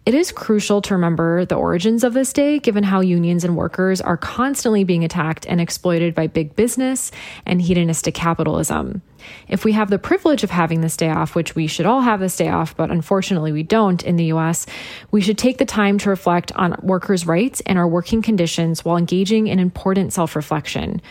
It 0.05 0.13
is 0.13 0.31
crucial 0.31 0.83
to 0.83 0.93
remember 0.93 1.45
the 1.45 1.55
origins 1.55 2.03
of 2.03 2.13
this 2.13 2.31
day, 2.31 2.59
given 2.59 2.83
how 2.83 2.99
unions 2.99 3.43
and 3.43 3.57
workers 3.57 4.01
are 4.01 4.17
constantly 4.17 4.83
being 4.83 5.03
attacked 5.03 5.47
and 5.47 5.59
exploited 5.59 6.13
by 6.13 6.27
big 6.27 6.55
business 6.55 7.11
and 7.43 7.59
hedonistic 7.59 8.13
capitalism. 8.13 9.01
If 9.47 9.65
we 9.65 9.71
have 9.71 9.89
the 9.89 9.97
privilege 9.97 10.43
of 10.43 10.51
having 10.51 10.81
this 10.81 10.95
day 10.95 11.09
off, 11.09 11.33
which 11.33 11.55
we 11.55 11.65
should 11.65 11.87
all 11.87 12.01
have 12.01 12.19
this 12.19 12.37
day 12.37 12.49
off, 12.49 12.77
but 12.77 12.91
unfortunately 12.91 13.51
we 13.51 13.63
don't 13.63 14.03
in 14.03 14.15
the 14.15 14.25
US, 14.25 14.67
we 15.09 15.21
should 15.21 15.39
take 15.39 15.57
the 15.57 15.65
time 15.65 15.97
to 15.97 16.11
reflect 16.11 16.51
on 16.51 16.79
workers' 16.83 17.25
rights 17.25 17.61
and 17.65 17.79
our 17.79 17.87
working 17.87 18.21
conditions 18.21 18.85
while 18.85 18.97
engaging 18.97 19.47
in 19.47 19.57
important 19.57 20.13
self 20.13 20.35
reflection. 20.35 21.01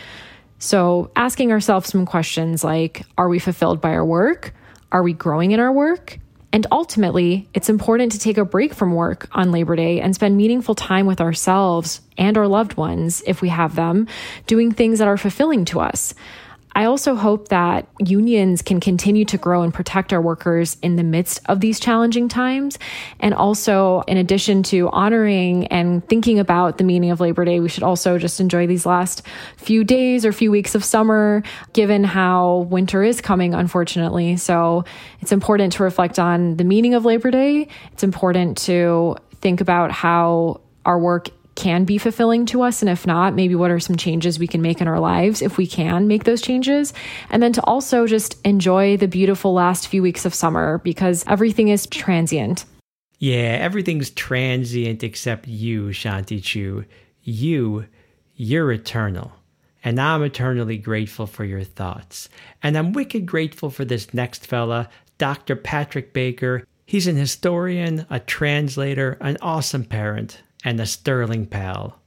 So, 0.57 1.11
asking 1.17 1.51
ourselves 1.51 1.89
some 1.89 2.05
questions 2.05 2.63
like 2.63 3.05
Are 3.17 3.27
we 3.27 3.39
fulfilled 3.39 3.81
by 3.81 3.89
our 3.89 4.05
work? 4.05 4.53
Are 4.89 5.03
we 5.03 5.11
growing 5.11 5.51
in 5.51 5.59
our 5.59 5.73
work? 5.73 6.19
And 6.55 6.67
ultimately, 6.71 7.49
it's 7.53 7.67
important 7.67 8.13
to 8.13 8.19
take 8.19 8.37
a 8.37 8.45
break 8.45 8.73
from 8.73 8.95
work 8.95 9.27
on 9.33 9.51
Labor 9.51 9.75
Day 9.75 9.99
and 9.99 10.15
spend 10.15 10.37
meaningful 10.37 10.73
time 10.73 11.05
with 11.05 11.19
ourselves 11.19 11.99
and 12.17 12.37
our 12.37 12.47
loved 12.47 12.77
ones, 12.77 13.21
if 13.27 13.41
we 13.41 13.49
have 13.49 13.75
them, 13.75 14.07
doing 14.47 14.71
things 14.71 14.99
that 14.99 15.09
are 15.09 15.17
fulfilling 15.17 15.65
to 15.65 15.81
us. 15.81 16.13
I 16.75 16.85
also 16.85 17.15
hope 17.15 17.47
that 17.47 17.87
unions 17.99 18.61
can 18.61 18.81
continue 18.81 19.23
to 19.25 19.37
grow 19.37 19.61
and 19.61 19.73
protect 19.73 20.11
our 20.11 20.21
workers 20.21 20.75
in 20.81 20.97
the 20.97 21.03
midst 21.03 21.39
of 21.45 21.61
these 21.61 21.79
challenging 21.79 22.27
times. 22.27 22.77
And 23.21 23.33
also, 23.33 24.01
in 24.01 24.17
addition 24.17 24.61
to 24.63 24.89
honoring 24.89 25.67
and 25.67 26.05
thinking 26.07 26.37
about 26.37 26.77
the 26.77 26.83
meaning 26.83 27.11
of 27.11 27.21
Labor 27.21 27.45
Day, 27.45 27.61
we 27.61 27.69
should 27.69 27.83
also 27.83 28.17
just 28.17 28.41
enjoy 28.41 28.67
these 28.67 28.85
last 28.85 29.23
few 29.55 29.85
days 29.85 30.25
or 30.25 30.33
few 30.33 30.51
weeks 30.51 30.75
of 30.75 30.83
summer, 30.83 31.43
given 31.71 32.03
how 32.03 32.67
winter 32.69 33.03
is 33.03 33.21
coming, 33.21 33.53
unfortunately. 33.53 34.35
So 34.35 34.83
it's 35.21 35.31
important 35.31 35.71
to 35.73 35.83
reflect 35.83 36.19
on 36.19 36.57
the 36.57 36.65
meaning 36.65 36.93
of 36.93 37.05
Labor 37.05 37.31
Day. 37.31 37.69
It's 37.93 38.03
important 38.03 38.57
to 38.59 39.15
think 39.39 39.61
about 39.61 39.91
how 39.91 40.59
our 40.85 40.99
work 40.99 41.29
can 41.55 41.85
be 41.85 41.97
fulfilling 41.97 42.45
to 42.47 42.61
us? 42.61 42.81
And 42.81 42.89
if 42.89 43.07
not, 43.07 43.33
maybe 43.33 43.55
what 43.55 43.71
are 43.71 43.79
some 43.79 43.95
changes 43.95 44.37
we 44.37 44.47
can 44.47 44.61
make 44.61 44.81
in 44.81 44.87
our 44.87 44.99
lives 44.99 45.41
if 45.41 45.57
we 45.57 45.65
can 45.67 46.07
make 46.07 46.25
those 46.25 46.41
changes? 46.41 46.93
And 47.29 47.41
then 47.41 47.53
to 47.53 47.63
also 47.63 48.07
just 48.07 48.39
enjoy 48.45 48.97
the 48.97 49.07
beautiful 49.07 49.53
last 49.53 49.87
few 49.87 50.01
weeks 50.01 50.25
of 50.25 50.33
summer 50.33 50.79
because 50.79 51.23
everything 51.27 51.69
is 51.69 51.87
transient. 51.87 52.65
Yeah, 53.19 53.57
everything's 53.59 54.09
transient 54.09 55.03
except 55.03 55.47
you, 55.47 55.87
Shanti 55.87 56.43
Chu. 56.43 56.85
You, 57.23 57.85
you're 58.35 58.71
eternal. 58.71 59.31
And 59.83 60.01
I'm 60.01 60.23
eternally 60.23 60.77
grateful 60.77 61.27
for 61.27 61.45
your 61.45 61.63
thoughts. 61.63 62.27
And 62.63 62.77
I'm 62.77 62.91
wicked 62.91 63.25
grateful 63.25 63.69
for 63.69 63.85
this 63.85 64.13
next 64.13 64.45
fella, 64.45 64.89
Dr. 65.17 65.55
Patrick 65.55 66.11
Baker. 66.11 66.65
He's 66.85 67.07
an 67.07 67.15
historian, 67.15 68.05
a 68.09 68.19
translator, 68.19 69.17
an 69.21 69.37
awesome 69.41 69.85
parent, 69.85 70.41
and 70.65 70.79
a 70.79 70.85
sterling 70.85 71.45
pal. 71.45 72.01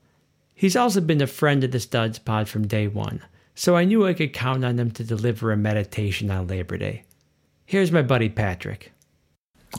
He's 0.55 0.77
also 0.77 1.01
been 1.01 1.23
a 1.23 1.29
friend 1.29 1.63
of 1.63 1.71
the 1.71 1.79
Studs 1.81 2.19
Pod 2.19 2.49
from 2.49 2.67
day 2.67 2.89
one, 2.89 3.23
so 3.55 3.77
I 3.77 3.85
knew 3.85 4.05
I 4.05 4.13
could 4.13 4.33
count 4.33 4.65
on 4.65 4.79
him 4.79 4.91
to 4.91 5.05
deliver 5.05 5.53
a 5.53 5.57
meditation 5.57 6.31
on 6.31 6.49
Labor 6.49 6.77
Day. 6.77 7.05
Here's 7.65 7.93
my 7.93 8.03
buddy 8.03 8.29
Patrick. 8.29 8.93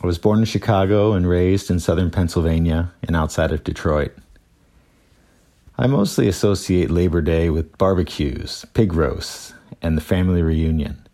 I 0.01 0.07
was 0.07 0.17
born 0.17 0.39
in 0.39 0.45
Chicago 0.45 1.13
and 1.13 1.27
raised 1.27 1.69
in 1.69 1.79
southern 1.79 2.09
Pennsylvania 2.09 2.93
and 3.03 3.15
outside 3.15 3.51
of 3.51 3.63
Detroit. 3.63 4.15
I 5.77 5.87
mostly 5.87 6.27
associate 6.27 6.89
Labor 6.89 7.21
Day 7.21 7.49
with 7.49 7.77
barbecues, 7.77 8.65
pig 8.73 8.93
roasts, 8.93 9.53
and 9.81 9.97
the 9.97 10.01
family 10.01 10.41
reunion. 10.41 11.05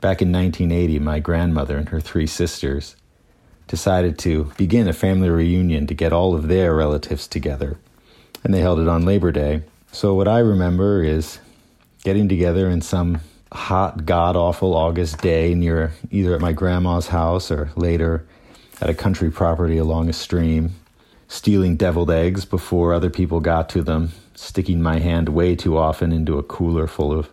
Back 0.00 0.20
in 0.20 0.32
1980, 0.32 0.98
my 0.98 1.18
grandmother 1.18 1.78
and 1.78 1.88
her 1.88 2.00
three 2.00 2.26
sisters 2.26 2.96
decided 3.68 4.18
to 4.18 4.50
begin 4.56 4.88
a 4.88 4.92
family 4.92 5.30
reunion 5.30 5.86
to 5.86 5.94
get 5.94 6.12
all 6.12 6.34
of 6.34 6.48
their 6.48 6.74
relatives 6.74 7.28
together. 7.28 7.78
And 8.42 8.52
they 8.52 8.60
held 8.60 8.80
it 8.80 8.88
on 8.88 9.04
Labor 9.04 9.30
Day. 9.30 9.62
So, 9.92 10.14
what 10.14 10.28
I 10.28 10.40
remember 10.40 11.02
is 11.02 11.38
getting 12.02 12.28
together 12.28 12.68
in 12.68 12.80
some 12.80 13.20
hot, 13.52 14.04
god 14.04 14.36
awful 14.36 14.74
August 14.74 15.20
day 15.20 15.54
near 15.54 15.92
either 16.10 16.34
at 16.34 16.40
my 16.40 16.52
grandma's 16.52 17.08
house 17.08 17.50
or 17.50 17.70
later 17.76 18.26
at 18.80 18.90
a 18.90 18.94
country 18.94 19.30
property 19.30 19.78
along 19.78 20.08
a 20.08 20.12
stream, 20.12 20.74
stealing 21.26 21.76
deviled 21.76 22.10
eggs 22.10 22.44
before 22.44 22.92
other 22.92 23.10
people 23.10 23.40
got 23.40 23.68
to 23.70 23.82
them, 23.82 24.12
sticking 24.34 24.80
my 24.80 24.98
hand 24.98 25.28
way 25.30 25.56
too 25.56 25.76
often 25.76 26.12
into 26.12 26.38
a 26.38 26.42
cooler 26.42 26.86
full 26.86 27.12
of 27.12 27.28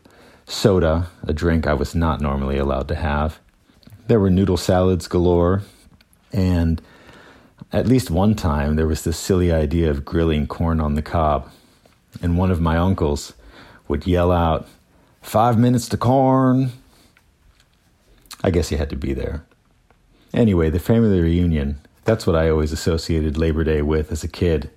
soda, 0.48 1.08
a 1.24 1.34
drink 1.34 1.68
I 1.68 1.74
was 1.74 1.94
not 1.94 2.22
normally 2.22 2.58
allowed 2.58 2.88
to 2.90 2.96
have. 2.96 3.40
There 4.08 4.20
were 4.20 4.30
noodle 4.30 4.58
salads 4.58 5.08
galore, 5.08 5.64
and 6.36 6.82
at 7.72 7.88
least 7.88 8.12
one 8.12 8.36
time, 8.36 8.76
there 8.76 8.88
was 8.88 9.04
this 9.04 9.18
silly 9.18 9.52
idea 9.52 9.90
of 9.90 10.04
grilling 10.04 10.48
corn 10.48 10.82
on 10.82 10.96
the 10.96 11.02
cob. 11.02 11.50
And 12.22 12.38
one 12.38 12.52
of 12.52 12.62
my 12.62 12.78
uncles 12.78 13.34
would 13.88 14.06
yell 14.06 14.32
out, 14.32 14.68
Five 15.22 15.58
minutes 15.58 15.90
to 15.90 15.98
corn. 15.98 16.72
I 18.44 18.52
guess 18.52 18.70
he 18.70 18.76
had 18.76 18.92
to 18.92 18.96
be 18.96 19.14
there. 19.14 19.44
Anyway, 20.34 20.70
the 20.70 20.78
family 20.78 21.20
reunion, 21.20 21.80
that's 22.04 22.28
what 22.28 22.36
I 22.36 22.50
always 22.50 22.72
associated 22.72 23.38
Labor 23.38 23.64
Day 23.64 23.82
with 23.82 24.12
as 24.12 24.24
a 24.24 24.28
kid. 24.28 24.70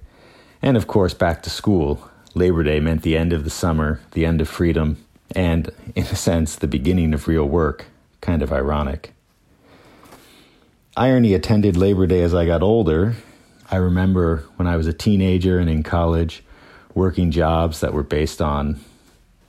And 0.62 0.76
of 0.76 0.86
course, 0.86 1.12
back 1.12 1.42
to 1.42 1.50
school. 1.50 2.08
Labor 2.34 2.62
Day 2.62 2.80
meant 2.80 3.02
the 3.02 3.16
end 3.16 3.34
of 3.34 3.44
the 3.44 3.50
summer, 3.50 4.00
the 4.12 4.24
end 4.24 4.40
of 4.40 4.48
freedom, 4.48 5.04
and, 5.34 5.70
in 5.94 6.04
a 6.04 6.16
sense, 6.16 6.56
the 6.56 6.66
beginning 6.66 7.12
of 7.12 7.28
real 7.28 7.44
work. 7.44 7.86
Kind 8.22 8.42
of 8.42 8.52
ironic 8.52 9.12
irony 10.98 11.32
attended 11.32 11.76
Labor 11.76 12.08
Day 12.08 12.22
as 12.22 12.34
I 12.34 12.44
got 12.44 12.60
older. 12.60 13.14
I 13.70 13.76
remember 13.76 14.44
when 14.56 14.66
I 14.66 14.76
was 14.76 14.88
a 14.88 14.92
teenager 14.92 15.60
and 15.60 15.70
in 15.70 15.84
college 15.84 16.42
working 16.92 17.30
jobs 17.30 17.80
that 17.80 17.92
were 17.92 18.02
based 18.02 18.42
on 18.42 18.80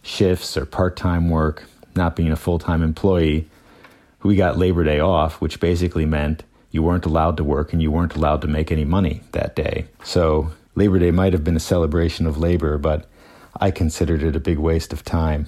shifts 0.04 0.56
or 0.56 0.68
part 0.68 0.96
time 0.96 1.28
work, 1.28 1.64
not 1.96 2.16
being 2.16 2.32
a 2.32 2.36
full 2.36 2.60
time 2.60 2.84
employee. 2.84 3.50
We 4.22 4.36
got 4.36 4.60
Labor 4.60 4.84
Day 4.84 5.00
off, 5.00 5.42
which 5.42 5.60
basically 5.60 6.06
meant 6.06 6.44
you 6.70 6.84
weren't 6.84 7.08
allowed 7.08 7.36
to 7.38 7.44
work 7.44 7.74
and 7.74 7.82
you 7.82 7.90
weren't 7.90 8.16
allowed 8.16 8.42
to 8.44 8.48
make 8.48 8.72
any 8.72 8.86
money 8.86 9.24
that 9.32 9.56
day. 9.56 9.88
So 10.04 10.52
Labor 10.76 11.00
Day 11.00 11.10
might 11.10 11.34
have 11.34 11.44
been 11.44 11.56
a 11.56 11.60
celebration 11.60 12.28
of 12.28 12.38
labor, 12.38 12.78
but 12.78 13.10
I 13.60 13.72
considered 13.72 14.22
it 14.22 14.36
a 14.36 14.40
big 14.40 14.60
waste 14.60 14.94
of 14.94 15.04
time. 15.04 15.48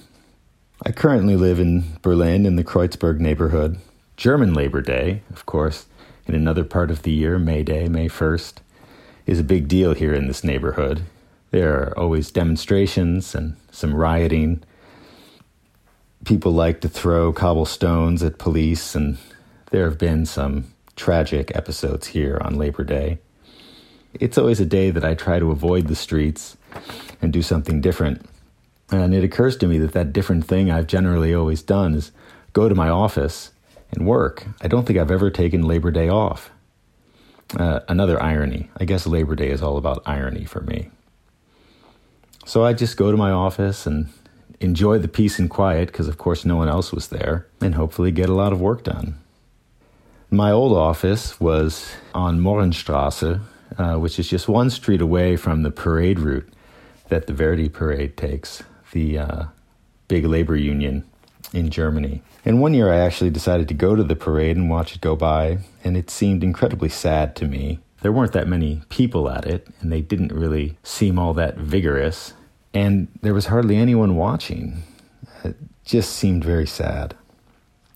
I 0.84 0.90
currently 0.90 1.36
live 1.36 1.60
in 1.60 1.84
Berlin 2.02 2.44
in 2.44 2.56
the 2.56 2.64
Kreuzberg 2.64 3.20
neighborhood. 3.20 3.78
German 4.16 4.52
Labor 4.52 4.80
Day, 4.82 5.22
of 5.30 5.46
course, 5.46 5.86
in 6.26 6.34
another 6.34 6.64
part 6.64 6.90
of 6.90 7.02
the 7.02 7.10
year, 7.10 7.38
May 7.38 7.62
Day, 7.62 7.88
May 7.88 8.08
1st, 8.08 8.54
is 9.26 9.38
a 9.38 9.44
big 9.44 9.68
deal 9.68 9.94
here 9.94 10.12
in 10.12 10.26
this 10.26 10.44
neighborhood. 10.44 11.02
There 11.50 11.74
are 11.74 11.98
always 11.98 12.30
demonstrations 12.30 13.34
and 13.34 13.56
some 13.70 13.94
rioting. 13.94 14.62
People 16.24 16.52
like 16.52 16.80
to 16.80 16.88
throw 16.88 17.32
cobblestones 17.32 18.22
at 18.22 18.38
police, 18.38 18.94
and 18.94 19.18
there 19.70 19.84
have 19.84 19.98
been 19.98 20.24
some 20.26 20.72
tragic 20.96 21.54
episodes 21.54 22.08
here 22.08 22.38
on 22.42 22.56
Labor 22.56 22.84
Day. 22.84 23.18
It's 24.14 24.38
always 24.38 24.60
a 24.60 24.66
day 24.66 24.90
that 24.90 25.04
I 25.04 25.14
try 25.14 25.38
to 25.38 25.50
avoid 25.50 25.86
the 25.86 25.96
streets 25.96 26.56
and 27.20 27.32
do 27.32 27.42
something 27.42 27.80
different. 27.80 28.26
And 28.90 29.14
it 29.14 29.24
occurs 29.24 29.56
to 29.58 29.66
me 29.66 29.78
that 29.78 29.92
that 29.92 30.12
different 30.12 30.44
thing 30.44 30.70
I've 30.70 30.86
generally 30.86 31.34
always 31.34 31.62
done 31.62 31.94
is 31.94 32.12
go 32.52 32.68
to 32.68 32.74
my 32.74 32.90
office 32.90 33.51
and 33.92 34.06
work. 34.06 34.46
I 34.60 34.68
don't 34.68 34.86
think 34.86 34.98
I've 34.98 35.10
ever 35.10 35.30
taken 35.30 35.62
Labor 35.62 35.90
Day 35.90 36.08
off. 36.08 36.50
Uh, 37.56 37.80
another 37.88 38.20
irony. 38.22 38.70
I 38.78 38.84
guess 38.84 39.06
Labor 39.06 39.34
Day 39.34 39.50
is 39.50 39.62
all 39.62 39.76
about 39.76 40.02
irony 40.06 40.44
for 40.44 40.62
me. 40.62 40.90
So 42.46 42.64
I 42.64 42.72
just 42.72 42.96
go 42.96 43.10
to 43.10 43.16
my 43.16 43.30
office 43.30 43.86
and 43.86 44.08
enjoy 44.60 44.98
the 44.98 45.08
peace 45.08 45.38
and 45.38 45.50
quiet 45.50 45.88
because, 45.88 46.08
of 46.08 46.18
course, 46.18 46.44
no 46.44 46.56
one 46.56 46.68
else 46.68 46.92
was 46.92 47.08
there, 47.08 47.46
and 47.60 47.74
hopefully 47.74 48.10
get 48.10 48.28
a 48.28 48.34
lot 48.34 48.52
of 48.52 48.60
work 48.60 48.84
done. 48.84 49.18
My 50.30 50.50
old 50.50 50.76
office 50.76 51.38
was 51.38 51.94
on 52.14 52.40
Mohrenstrasse, 52.40 53.40
uh, 53.76 53.96
which 53.96 54.18
is 54.18 54.28
just 54.28 54.48
one 54.48 54.70
street 54.70 55.02
away 55.02 55.36
from 55.36 55.62
the 55.62 55.70
parade 55.70 56.18
route 56.18 56.48
that 57.08 57.26
the 57.26 57.34
Verdi 57.34 57.68
parade 57.68 58.16
takes, 58.16 58.62
the 58.92 59.18
uh, 59.18 59.44
big 60.08 60.24
labor 60.24 60.56
union 60.56 61.04
in 61.52 61.70
Germany. 61.70 62.22
And 62.44 62.60
one 62.60 62.74
year 62.74 62.92
I 62.92 62.98
actually 62.98 63.30
decided 63.30 63.68
to 63.68 63.74
go 63.74 63.94
to 63.94 64.02
the 64.02 64.16
parade 64.16 64.56
and 64.56 64.70
watch 64.70 64.94
it 64.94 65.00
go 65.00 65.14
by, 65.16 65.58
and 65.84 65.96
it 65.96 66.10
seemed 66.10 66.42
incredibly 66.42 66.88
sad 66.88 67.36
to 67.36 67.46
me. 67.46 67.78
There 68.00 68.12
weren't 68.12 68.32
that 68.32 68.48
many 68.48 68.82
people 68.88 69.30
at 69.30 69.46
it, 69.46 69.68
and 69.80 69.92
they 69.92 70.00
didn't 70.00 70.32
really 70.32 70.76
seem 70.82 71.18
all 71.18 71.34
that 71.34 71.56
vigorous, 71.56 72.34
and 72.74 73.08
there 73.20 73.34
was 73.34 73.46
hardly 73.46 73.76
anyone 73.76 74.16
watching. 74.16 74.82
It 75.44 75.56
just 75.84 76.12
seemed 76.12 76.44
very 76.44 76.66
sad. 76.66 77.14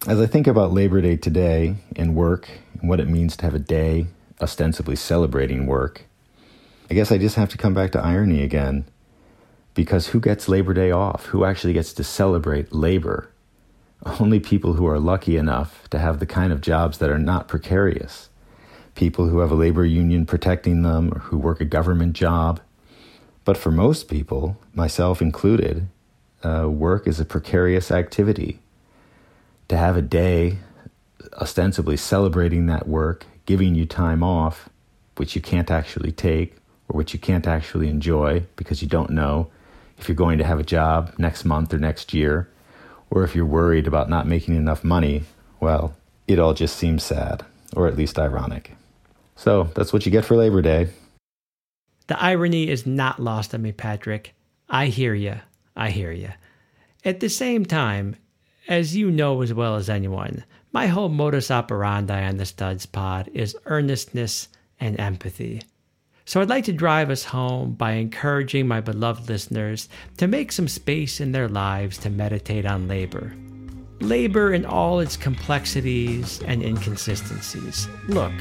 As 0.07 0.21
I 0.21 0.27
think 0.27 0.47
about 0.47 0.73
Labor 0.73 1.01
Day 1.01 1.17
today 1.17 1.77
and 1.97 2.15
work 2.15 2.49
and 2.81 2.89
what 2.89 3.01
it 3.01 3.09
means 3.09 3.37
to 3.37 3.45
have 3.45 3.55
a 3.55 3.59
day 3.59 4.07
ostensibly 4.41 4.95
celebrating 4.95 5.67
work, 5.67 6.05
I 6.89 6.95
guess 6.95 7.11
I 7.11 7.19
just 7.19 7.35
have 7.35 7.49
to 7.49 7.59
come 7.59 7.75
back 7.75 7.91
to 7.93 8.01
irony 8.01 8.43
again. 8.45 8.85
Because 9.75 10.09
who 10.09 10.21
gets 10.21 10.49
Labor 10.49 10.73
Day 10.73 10.91
off? 10.91 11.27
Who 11.27 11.45
actually 11.45 11.73
gets 11.73 11.93
to 11.95 12.05
celebrate 12.05 12.73
labor? 12.73 13.31
Only 14.05 14.41
people 14.41 14.75
who 14.75 14.87
are 14.87 15.00
lucky 15.00 15.37
enough 15.37 15.88
to 15.91 15.99
have 15.99 16.21
the 16.21 16.26
kind 16.26 16.53
of 16.53 16.61
jobs 16.61 16.99
that 16.99 17.11
are 17.11 17.19
not 17.19 17.49
precarious. 17.49 18.29
People 18.95 19.29
who 19.29 19.38
have 19.41 19.50
a 19.50 19.57
labor 19.57 19.85
union 19.85 20.26
protecting 20.26 20.83
them 20.83 21.12
or 21.12 21.21
who 21.21 21.38
work 21.38 21.61
a 21.61 21.65
government 21.65 22.12
job. 22.12 22.61
But 23.45 23.57
for 23.57 23.71
most 23.71 24.09
people, 24.09 24.59
myself 24.75 25.23
included, 25.23 25.88
uh, 26.45 26.69
work 26.69 27.07
is 27.07 27.21
a 27.21 27.25
precarious 27.25 27.91
activity. 27.91 28.61
To 29.69 29.76
have 29.76 29.97
a 29.97 30.03
day 30.03 30.59
ostensibly 31.35 31.97
celebrating 31.97 32.67
that 32.67 32.88
work, 32.88 33.26
giving 33.47 33.75
you 33.75 33.87
time 33.87 34.23
off, 34.23 34.69
which 35.17 35.35
you 35.35 35.43
can't 35.43 35.71
actually 35.71 36.12
take 36.12 36.57
or 36.88 36.97
which 36.97 37.12
you 37.12 37.19
can't 37.19 37.47
actually 37.47 37.88
enjoy 37.88 38.45
because 38.55 38.83
you 38.83 38.88
don't 38.88 39.11
know 39.11 39.50
if 39.99 40.09
you're 40.09 40.15
going 40.15 40.38
to 40.38 40.45
have 40.45 40.61
a 40.61 40.65
job 40.65 41.12
next 41.19 41.45
month 41.45 41.73
or 41.73 41.79
next 41.79 42.15
year 42.15 42.49
or 43.11 43.25
if 43.25 43.35
you're 43.35 43.45
worried 43.45 43.87
about 43.87 44.11
not 44.11 44.27
making 44.27 44.57
enough 44.57 44.85
money, 44.85 45.25
well, 45.61 45.95
it 46.27 46.39
all 46.39 46.55
just 46.55 46.77
seems 46.77 47.03
sad, 47.03 47.45
or 47.75 47.87
at 47.87 47.97
least 47.97 48.19
ironic. 48.19 48.77
So 49.37 49.65
that's 49.75 49.93
what 49.93 50.07
you 50.07 50.13
get 50.13 50.25
for 50.25 50.37
Labor 50.37 50.63
Day. 50.63 50.89
The 52.07 52.23
irony 52.23 52.69
is 52.69 52.87
not 52.87 53.21
lost 53.21 53.55
on 53.55 53.63
me, 53.63 53.73
Patrick. 53.73 54.35
I 54.69 54.87
hear 54.87 55.15
you. 55.15 55.37
I 55.77 55.91
hear 55.91 56.13
you. 56.13 56.31
At 57.05 57.21
the 57.21 57.29
same 57.29 57.65
time, 57.65 58.17
as 58.69 58.97
you 58.97 59.11
know 59.11 59.43
as 59.43 59.53
well 59.53 59.77
as 59.77 59.89
anyone, 59.89 60.45
my 60.73 60.89
whole 60.89 61.09
modus 61.09 61.51
operandi 61.51 62.25
on 62.25 62.37
the 62.37 62.47
Studs 62.47 62.87
Pod 62.87 63.29
is 63.33 63.57
earnestness 63.67 64.49
and 64.81 64.99
empathy. 64.99 65.63
So 66.28 66.40
I'd 66.40 66.49
like 66.49 66.64
to 66.64 66.73
drive 66.73 67.09
us 67.09 67.23
home 67.23 67.75
by 67.75 67.92
encouraging 67.92 68.66
my 68.66 68.80
beloved 68.80 69.28
listeners 69.28 69.88
to 70.16 70.26
make 70.26 70.50
some 70.50 70.66
space 70.66 71.21
in 71.21 71.30
their 71.30 71.47
lives 71.47 71.99
to 71.99 72.11
meditate 72.11 72.66
on 72.66 72.88
labor. 72.88 73.33
Labor 74.01 74.53
in 74.53 74.66
all 74.66 74.98
its 74.98 75.16
complexities 75.16 76.42
and 76.42 76.64
inconsistencies. 76.64 77.87
Look, 78.09 78.33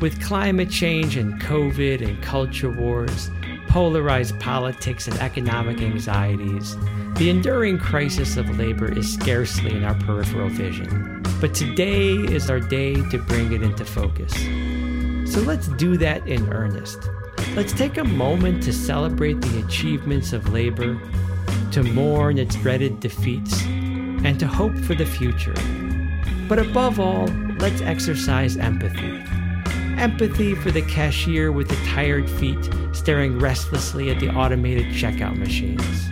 with 0.00 0.22
climate 0.22 0.70
change 0.70 1.18
and 1.18 1.38
COVID 1.38 2.00
and 2.00 2.22
culture 2.22 2.70
wars, 2.70 3.30
polarized 3.68 4.40
politics 4.40 5.06
and 5.06 5.18
economic 5.20 5.82
anxieties, 5.82 6.78
the 7.16 7.28
enduring 7.28 7.78
crisis 7.78 8.38
of 8.38 8.58
labor 8.58 8.90
is 8.90 9.12
scarcely 9.12 9.76
in 9.76 9.84
our 9.84 9.94
peripheral 9.96 10.48
vision. 10.48 11.22
But 11.42 11.54
today 11.54 12.14
is 12.14 12.48
our 12.48 12.60
day 12.60 12.94
to 13.10 13.18
bring 13.18 13.52
it 13.52 13.62
into 13.62 13.84
focus. 13.84 14.32
So 15.32 15.40
let's 15.40 15.68
do 15.68 15.96
that 15.96 16.28
in 16.28 16.52
earnest. 16.52 17.08
Let's 17.56 17.72
take 17.72 17.96
a 17.96 18.04
moment 18.04 18.62
to 18.64 18.72
celebrate 18.72 19.40
the 19.40 19.64
achievements 19.64 20.34
of 20.34 20.52
labor, 20.52 21.00
to 21.70 21.82
mourn 21.82 22.36
its 22.36 22.54
dreaded 22.56 23.00
defeats, 23.00 23.64
and 23.64 24.38
to 24.38 24.46
hope 24.46 24.76
for 24.76 24.94
the 24.94 25.06
future. 25.06 25.54
But 26.50 26.58
above 26.58 27.00
all, 27.00 27.28
let's 27.60 27.80
exercise 27.80 28.58
empathy. 28.58 29.24
Empathy 29.96 30.54
for 30.54 30.70
the 30.70 30.82
cashier 30.82 31.50
with 31.50 31.70
the 31.70 31.82
tired 31.86 32.28
feet 32.28 32.68
staring 32.92 33.38
restlessly 33.38 34.10
at 34.10 34.20
the 34.20 34.28
automated 34.28 34.88
checkout 34.88 35.38
machines. 35.38 36.10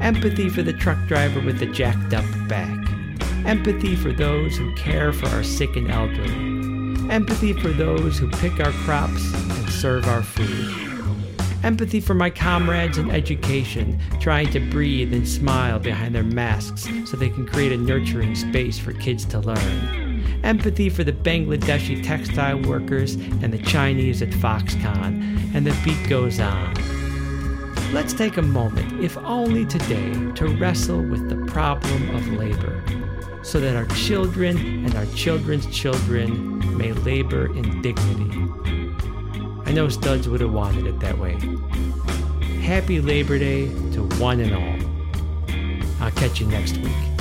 Empathy 0.00 0.48
for 0.48 0.62
the 0.62 0.72
truck 0.72 0.96
driver 1.06 1.40
with 1.42 1.58
the 1.58 1.66
jacked 1.66 2.14
up 2.14 2.24
back. 2.48 2.88
Empathy 3.44 3.94
for 3.94 4.10
those 4.10 4.56
who 4.56 4.74
care 4.74 5.12
for 5.12 5.26
our 5.36 5.42
sick 5.44 5.76
and 5.76 5.90
elderly 5.90 6.53
Empathy 7.10 7.52
for 7.52 7.68
those 7.68 8.18
who 8.18 8.28
pick 8.28 8.58
our 8.60 8.72
crops 8.72 9.32
and 9.34 9.70
serve 9.70 10.06
our 10.08 10.22
food. 10.22 10.74
Empathy 11.62 12.00
for 12.00 12.14
my 12.14 12.28
comrades 12.28 12.98
in 12.98 13.10
education, 13.10 14.00
trying 14.20 14.50
to 14.50 14.60
breathe 14.70 15.12
and 15.12 15.28
smile 15.28 15.78
behind 15.78 16.14
their 16.14 16.24
masks 16.24 16.88
so 17.04 17.16
they 17.16 17.28
can 17.28 17.46
create 17.46 17.72
a 17.72 17.76
nurturing 17.76 18.34
space 18.34 18.78
for 18.78 18.92
kids 18.92 19.24
to 19.26 19.38
learn. 19.40 20.22
Empathy 20.42 20.88
for 20.88 21.04
the 21.04 21.12
Bangladeshi 21.12 22.02
textile 22.04 22.60
workers 22.62 23.14
and 23.14 23.52
the 23.52 23.58
Chinese 23.58 24.20
at 24.20 24.30
Foxconn, 24.30 25.54
and 25.54 25.66
the 25.66 25.76
beat 25.84 26.08
goes 26.08 26.40
on. 26.40 26.74
Let's 27.92 28.12
take 28.12 28.38
a 28.38 28.42
moment, 28.42 29.04
if 29.04 29.16
only 29.18 29.64
today, 29.66 30.12
to 30.34 30.48
wrestle 30.58 31.02
with 31.02 31.28
the 31.28 31.52
problem 31.52 32.14
of 32.14 32.26
labor 32.32 32.82
so 33.44 33.60
that 33.60 33.76
our 33.76 33.86
children 33.94 34.56
and 34.56 34.94
our 34.94 35.06
children's 35.14 35.66
children 35.66 36.53
may 36.74 36.92
labor 36.92 37.46
in 37.54 37.80
dignity. 37.82 38.30
I 39.66 39.72
know 39.72 39.88
Studs 39.88 40.28
would 40.28 40.40
have 40.40 40.52
wanted 40.52 40.86
it 40.86 41.00
that 41.00 41.18
way. 41.18 41.38
Happy 42.60 43.00
Labor 43.00 43.38
Day 43.38 43.66
to 43.92 44.02
one 44.18 44.40
and 44.40 44.54
all. 44.54 46.04
I'll 46.04 46.12
catch 46.12 46.40
you 46.40 46.46
next 46.46 46.76
week. 46.78 47.13